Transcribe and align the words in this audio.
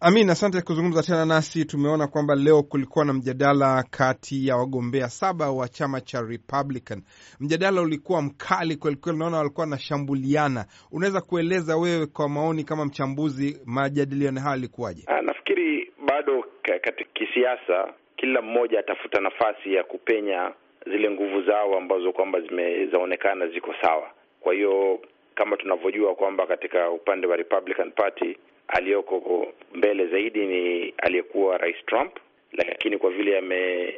Amin, 0.00 0.30
asante 0.30 0.62
kuzungumza 0.62 1.02
tena 1.02 1.24
nasi. 1.26 1.64
Tumeona 1.64 2.06
kwamba 2.06 2.34
leo 2.34 2.62
kulikuwa 2.62 3.04
na 3.04 3.12
mjadala 3.12 3.84
kati 3.90 4.46
ya 4.48 4.56
wagombea 4.56 5.08
saba 5.08 5.50
wa 5.50 5.68
chama 5.68 6.00
cha 6.00 6.20
Republican. 6.22 7.02
Mjadala 7.40 7.80
ulikuwa 7.82 8.22
mkali 8.22 8.76
kwelikweli, 8.76 9.18
naona 9.18 9.36
walikuwa 9.38 9.64
wanashambuliana. 9.64 10.64
Unaweza 10.92 11.20
kueleza 11.20 11.76
wewe, 11.76 12.06
kwa 12.06 12.28
maoni 12.28 12.64
kama 12.64 12.84
mchambuzi, 12.84 13.60
majadiliano 13.66 14.40
hayo 14.40 14.50
yalikuwaje? 14.54 15.04
Nafikiri 15.22 15.92
bado 16.06 16.44
katika 16.62 17.04
kisiasa, 17.14 17.92
kila 18.16 18.42
mmoja 18.42 18.78
atafuta 18.80 19.20
nafasi 19.20 19.74
ya 19.74 19.84
kupenya 19.84 20.52
zile 20.86 21.10
nguvu 21.10 21.42
zao 21.42 21.78
ambazo 21.78 22.12
kwamba 22.12 22.40
zimezaonekana 22.40 23.46
ziko 23.48 23.74
sawa. 23.82 24.10
Kwa 24.40 24.54
hiyo 24.54 25.00
kama 25.34 25.56
tunavyojua 25.56 26.14
kwamba 26.14 26.46
katika 26.46 26.90
upande 26.90 27.26
wa 27.26 27.36
Republican 27.36 27.90
Party 27.92 28.36
aliyoko 28.68 29.46
mbele 29.74 30.06
zaidi 30.06 30.46
ni 30.46 30.94
aliyekuwa 30.98 31.58
Rais 31.58 31.76
Trump, 31.86 32.16
lakini 32.52 32.98
kwa 32.98 33.10
vile 33.10 33.38
ame 33.38 33.94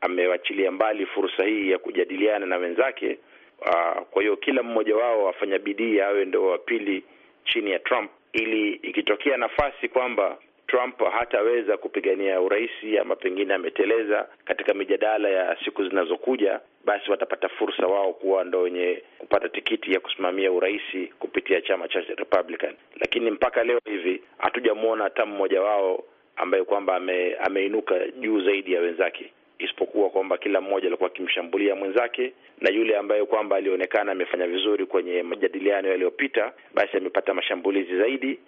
amewachilia 0.00 0.70
mbali 0.70 1.06
fursa 1.06 1.44
hii 1.44 1.70
ya 1.70 1.78
kujadiliana 1.78 2.46
na 2.46 2.56
wenzake 2.56 3.18
uh, 3.60 4.02
kwa 4.10 4.22
hiyo 4.22 4.36
kila 4.36 4.62
mmoja 4.62 4.96
wao 4.96 5.28
afanya 5.28 5.58
bidii 5.58 6.00
awe 6.00 6.24
ndio 6.24 6.46
wa 6.46 6.58
pili 6.58 7.04
chini 7.44 7.70
ya 7.70 7.78
Trump, 7.78 8.10
ili 8.32 8.72
ikitokea 8.72 9.36
nafasi 9.36 9.88
kwamba 9.88 10.38
Trump 10.72 11.02
hataweza 11.12 11.76
kupigania 11.76 12.40
urais 12.40 12.70
ama 13.00 13.16
pengine 13.16 13.54
ameteleza 13.54 14.26
katika 14.44 14.74
mijadala 14.74 15.28
ya 15.28 15.56
siku 15.64 15.84
zinazokuja, 15.88 16.60
basi 16.84 17.10
watapata 17.10 17.48
fursa 17.48 17.86
wao 17.86 18.12
kuwa 18.12 18.44
ndo 18.44 18.60
wenye 18.60 19.02
kupata 19.18 19.48
tikiti 19.48 19.92
ya 19.92 20.00
kusimamia 20.00 20.52
urais 20.52 20.82
kupitia 21.18 21.60
chama 21.60 21.88
cha 21.88 22.00
Republican. 22.00 22.74
Lakini 23.00 23.30
mpaka 23.30 23.64
leo 23.64 23.80
hivi 23.84 24.22
hatujamwona 24.38 25.04
hata 25.04 25.26
mmoja 25.26 25.62
wao 25.62 26.04
ambaye 26.36 26.64
kwamba 26.64 26.96
ame, 26.96 27.34
ameinuka 27.34 27.94
juu 28.08 28.40
zaidi 28.40 28.72
ya 28.72 28.80
wenzake, 28.80 29.32
isipokuwa 29.58 30.10
kwamba 30.10 30.38
kila 30.38 30.60
mmoja 30.60 30.86
alikuwa 30.88 31.10
akimshambulia 31.10 31.74
mwenzake, 31.74 32.32
na 32.60 32.70
yule 32.70 32.96
ambaye 32.96 33.24
kwamba 33.24 33.56
alionekana 33.56 34.12
amefanya 34.12 34.46
vizuri 34.46 34.86
kwenye 34.86 35.22
majadiliano 35.22 35.88
yaliyopita, 35.88 36.52
basi 36.74 36.96
amepata 36.96 37.34
mashambulizi 37.34 37.98
zaidi 37.98 38.38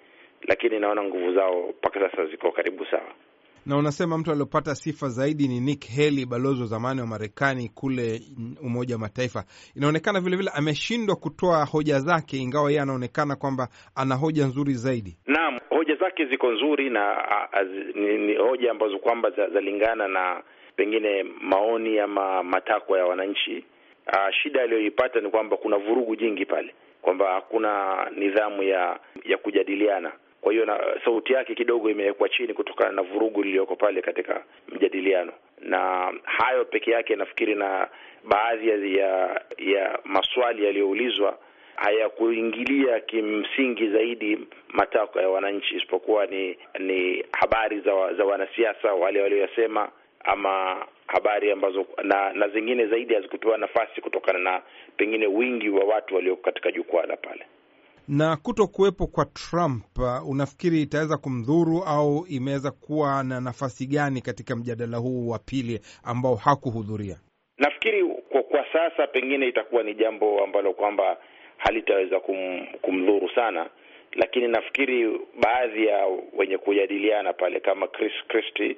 lakini 0.49 0.81
naona 0.81 1.03
nguvu 1.03 1.35
zao 1.35 1.69
mpaka 1.79 2.01
sasa 2.11 2.27
ziko 2.27 2.53
karibu 2.53 2.87
sawa. 2.91 3.15
Na 3.67 3.77
unasema 3.77 4.19
mtu 4.19 4.31
aliopata 4.33 4.75
sifa 4.75 5.09
zaidi 5.09 5.49
ni 5.49 5.61
Nick 5.61 5.89
Haley, 5.97 6.27
balozi 6.27 6.61
wa 6.61 6.67
zamani 6.67 7.01
wa 7.01 7.07
Marekani 7.07 7.69
kule 7.75 8.21
Umoja 8.63 8.95
wa 8.95 9.01
Mataifa. 9.01 9.45
Inaonekana 9.77 10.21
vile 10.21 10.37
vile 10.37 10.51
ameshindwa 10.55 11.17
kutoa 11.17 11.65
hoja 11.65 11.99
zake, 11.99 12.37
ingawa 12.37 12.71
yeye 12.71 12.83
anaonekana 12.83 13.37
kwamba 13.37 13.69
ana 13.95 14.15
hoja 14.15 14.47
nzuri 14.47 14.73
zaidi. 14.75 15.17
Naam, 15.27 15.59
hoja 15.71 15.95
zake 15.95 16.25
ziko 16.27 16.53
nzuri 16.53 16.91
na 16.91 17.17
az, 17.53 17.69
ni, 17.95 18.19
ni 18.19 18.35
hoja 18.37 18.71
ambazo 18.71 18.99
kwamba 18.99 19.31
zalingana 19.31 20.09
na 20.09 20.43
pengine 20.77 21.23
maoni 21.23 21.99
ama 21.99 22.43
matakwa 22.43 22.99
ya 22.99 23.07
wananchi. 23.07 23.65
A, 24.07 24.33
shida 24.33 24.63
aliyoipata 24.63 25.21
ni 25.21 25.31
kwamba 25.31 25.57
kuna 25.57 25.79
vurugu 25.79 26.17
jingi 26.17 26.47
pale, 26.47 26.75
kwamba 27.03 27.33
hakuna 27.35 27.97
nidhamu 28.17 28.63
ya 28.63 29.01
ya 29.25 29.37
kujadiliana 29.39 30.13
kwa 30.45 30.53
hiyo 30.53 30.65
na 30.67 30.81
sauti 31.05 31.33
yake 31.33 31.55
kidogo 31.55 31.91
imewekwa 31.91 32.29
chini 32.29 32.55
kutokana 32.55 32.93
na 32.93 33.03
vurugu 33.03 33.41
iliyoko 33.45 33.77
pale 33.77 34.03
katika 34.03 34.45
mjadiliano, 34.69 35.33
na 35.61 36.13
hayo 36.25 36.65
peke 36.65 36.91
yake 36.91 37.17
nafikiri, 37.17 37.55
na 37.55 37.89
baadhi 38.25 38.69
ya 38.69 39.41
ya, 39.59 39.99
maswali 40.05 40.65
yaliyoulizwa 40.65 41.39
hayakuingilia 41.77 43.01
kimsingi 43.01 43.89
zaidi 43.89 44.39
matakwa 44.69 45.23
ya 45.23 45.29
wananchi, 45.29 45.77
isipokuwa 45.77 46.27
ni 46.27 46.59
ni 46.79 47.25
habari 47.33 47.81
za 47.81 48.15
za 48.15 48.25
wanasiasa 48.25 48.95
wale 48.95 49.21
walioyasema, 49.23 49.89
ama 50.25 50.87
habari 51.07 51.51
ambazo 51.51 51.87
na 52.03 52.33
na 52.33 52.49
zingine 52.49 52.87
zaidi 52.87 53.15
hazikupewa 53.15 53.59
nafasi 53.59 54.01
kutokana 54.01 54.39
na 54.39 54.63
pengine 54.97 55.27
wingi 55.27 55.69
wa 55.71 55.85
watu 55.85 56.15
walioko 56.15 56.43
katika 56.43 56.73
jukwaa 56.73 57.07
la 57.07 57.17
pale 57.17 57.47
na 58.09 58.37
kuto 58.37 58.67
kuwepo 58.67 59.07
kwa 59.07 59.25
Trump 59.25 59.85
uh, 59.99 60.29
unafikiri 60.31 60.83
itaweza 60.83 61.17
kumdhuru 61.17 61.83
au 61.87 62.27
imeweza 62.29 62.71
kuwa 62.71 63.25
na 63.25 63.41
nafasi 63.41 63.87
gani 63.87 64.21
katika 64.21 64.57
mjadala 64.57 64.97
huu 64.97 65.29
wa 65.29 65.39
pili 65.39 65.81
ambao 66.05 66.35
hakuhudhuria? 66.35 67.17
Nafikiri 67.59 68.05
kwa, 68.29 68.43
kwa 68.43 68.65
sasa 68.73 69.07
pengine 69.07 69.49
itakuwa 69.49 69.83
ni 69.83 69.95
jambo 69.95 70.45
ambalo 70.45 70.73
kwamba 70.73 71.17
halitaweza 71.57 72.21
kum, 72.21 72.67
kumdhuru 72.83 73.31
sana, 73.35 73.71
lakini 74.13 74.49
nafikiri 74.49 75.21
baadhi 75.41 75.87
ya 75.87 76.07
wenye 76.39 76.59
kujadiliana 76.59 77.33
pale 77.33 77.61
kama 77.61 77.87
Chris 77.89 78.13
Christie 78.29 78.77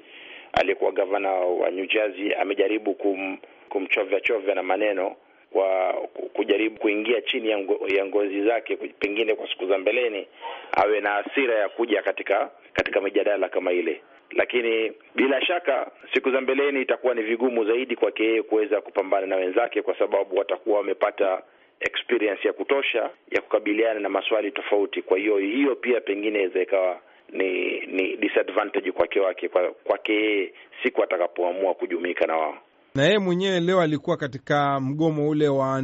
aliyekuwa 0.52 0.92
gavana 0.92 1.30
wa 1.32 1.70
New 1.70 1.86
Jersey 1.86 2.34
amejaribu 2.34 2.94
kum, 2.94 3.38
kumchovya 3.68 4.20
chovya 4.20 4.54
na 4.54 4.62
maneno 4.62 5.16
kwa 5.50 5.94
kujaribu 6.36 6.80
kuingia 6.80 7.20
chini 7.20 7.48
ya, 7.50 7.58
ngo, 7.58 7.80
ya 7.88 8.06
ngozi 8.06 8.42
zake, 8.42 8.76
pengine 8.76 9.34
kwa 9.34 9.48
siku 9.48 9.66
za 9.66 9.78
mbeleni 9.78 10.26
awe 10.72 11.00
na 11.00 11.10
hasira 11.10 11.54
ya 11.54 11.68
kuja 11.68 12.02
katika 12.02 12.50
katika 12.72 13.00
mijadala 13.00 13.48
kama 13.48 13.72
ile. 13.72 14.00
Lakini 14.30 14.92
bila 15.14 15.42
shaka 15.46 15.90
siku 16.14 16.30
za 16.30 16.40
mbeleni 16.40 16.82
itakuwa 16.82 17.14
ni 17.14 17.22
vigumu 17.22 17.64
zaidi 17.64 17.96
kwake 17.96 18.24
yeye 18.24 18.42
kuweza 18.42 18.80
kupambana 18.80 19.26
na 19.26 19.36
wenzake, 19.36 19.82
kwa 19.82 19.98
sababu 19.98 20.36
watakuwa 20.36 20.78
wamepata 20.78 21.42
experience 21.80 22.48
ya 22.48 22.52
kutosha 22.52 23.10
ya 23.30 23.40
kukabiliana 23.40 24.00
na 24.00 24.08
maswali 24.08 24.50
tofauti. 24.50 25.02
Kwa 25.02 25.18
hiyo 25.18 25.36
hiyo 25.38 25.76
pia 25.76 26.00
pengine 26.00 26.38
inaweza 26.38 26.62
ikawa 26.62 27.00
ni 27.32 27.80
ni 27.86 28.16
disadvantage 28.16 28.92
kwake 28.92 29.20
wake 29.20 29.48
kwake 29.84 30.12
yeye 30.14 30.52
siku 30.82 31.02
atakapoamua 31.02 31.74
kujumuika 31.74 32.26
na 32.26 32.36
wao 32.36 32.58
na 32.96 33.04
yeye 33.04 33.18
mwenyewe 33.18 33.60
leo 33.60 33.80
alikuwa 33.80 34.16
katika 34.16 34.80
mgomo 34.80 35.28
ule 35.28 35.48
wa 35.48 35.82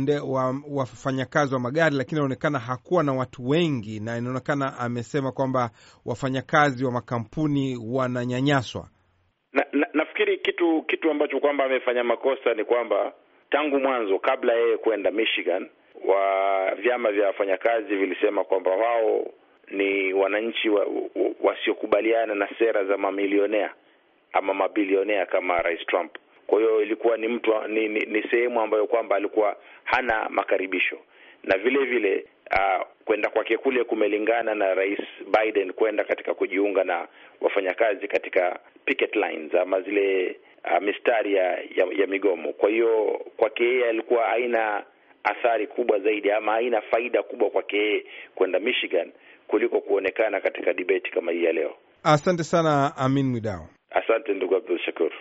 wafanyakazi 0.70 1.54
wa, 1.54 1.58
wa 1.58 1.62
magari, 1.62 1.96
lakini 1.96 2.16
inaonekana 2.18 2.58
hakuwa 2.58 3.02
na 3.04 3.12
watu 3.12 3.48
wengi, 3.48 4.00
na 4.00 4.18
inaonekana 4.18 4.78
amesema 4.78 5.32
kwamba 5.32 5.70
wafanyakazi 6.06 6.84
wa 6.84 6.92
makampuni 6.92 7.78
wananyanyaswa. 7.92 8.88
Na, 9.52 9.64
na, 9.72 9.86
nafikiri 9.92 10.38
kitu 10.38 10.82
kitu 10.82 11.10
ambacho 11.10 11.40
kwamba 11.40 11.64
amefanya 11.64 12.04
makosa 12.04 12.54
ni 12.54 12.64
kwamba 12.64 13.12
tangu 13.50 13.80
mwanzo, 13.80 14.18
kabla 14.18 14.52
yeye 14.54 14.76
kwenda 14.76 15.10
Michigan, 15.10 15.68
wa 16.06 16.74
vyama 16.74 17.12
vya 17.12 17.26
wafanyakazi 17.26 17.96
vilisema 17.96 18.44
kwamba 18.44 18.70
wao 18.70 19.26
ni 19.70 20.12
wananchi 20.12 20.68
wasiokubaliana 21.42 22.32
wa, 22.32 22.38
wa 22.38 22.46
na 22.46 22.58
sera 22.58 22.84
za 22.84 22.96
mamilionea 22.96 23.74
ama 24.32 24.54
mabilionea 24.54 25.26
kama 25.26 25.62
Rais 25.62 25.86
Trump. 25.86 26.16
Kwa 26.52 26.60
hiyo 26.60 26.82
ilikuwa 26.82 27.16
ni 27.16 27.28
mtu 27.28 27.54
ni, 27.68 27.88
ni, 27.88 28.00
ni 28.00 28.22
sehemu 28.30 28.60
ambayo 28.60 28.86
kwamba 28.86 29.16
alikuwa 29.16 29.56
hana 29.84 30.28
makaribisho, 30.28 30.98
na 31.44 31.58
vile 31.58 31.84
vile 31.84 32.24
uh, 32.50 32.86
kwenda 33.04 33.30
kwake 33.30 33.56
kule 33.56 33.84
kumelingana 33.84 34.54
na 34.54 34.74
Rais 34.74 34.98
Biden 35.40 35.72
kwenda 35.72 36.04
katika 36.04 36.34
kujiunga 36.34 36.84
na 36.84 37.08
wafanyakazi 37.40 38.08
katika 38.08 38.58
picket 38.84 39.16
lines 39.16 39.54
ama 39.54 39.80
zile 39.80 40.36
uh, 40.64 40.82
mistari 40.82 41.34
ya, 41.34 41.44
ya, 41.52 41.86
ya 41.98 42.06
migomo. 42.06 42.52
Kwa 42.52 42.70
hiyo 42.70 43.20
kwake 43.36 43.64
yeye 43.64 43.88
alikuwa 43.88 44.24
haina 44.26 44.84
athari 45.24 45.66
kubwa 45.66 45.98
zaidi 45.98 46.30
ama 46.30 46.52
haina 46.52 46.80
faida 46.80 47.22
kubwa 47.22 47.50
kwake 47.50 47.76
yeye 47.76 48.04
kwenda 48.34 48.60
Michigan 48.60 49.12
kuliko 49.46 49.80
kuonekana 49.80 50.40
katika 50.40 50.72
debate 50.72 51.10
kama 51.10 51.32
hii 51.32 51.44
ya 51.44 51.52
leo. 51.52 51.74
Asante 52.02 52.44
sana 52.44 52.92
Amin 52.96 53.26
Mwidao. 53.26 53.68
Asante 53.90 54.34
ndugu 54.34 54.56
Abdul 54.56 54.78
Shakur. 54.78 55.12